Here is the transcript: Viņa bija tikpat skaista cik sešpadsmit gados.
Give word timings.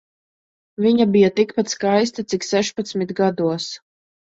Viņa 0.85 1.07
bija 1.17 1.29
tikpat 1.41 1.75
skaista 1.75 2.29
cik 2.33 2.51
sešpadsmit 2.51 3.19
gados. 3.25 3.75